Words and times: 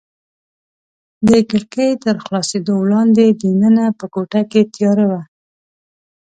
د 1.27 1.29
کړکۍ 1.49 1.89
تر 2.03 2.15
خلاصېدو 2.23 2.73
وړاندې 2.79 3.25
دننه 3.41 3.85
په 3.99 4.05
کوټه 4.13 4.41
کې 4.51 4.61
تیاره 4.75 5.05
وه. 5.11 5.21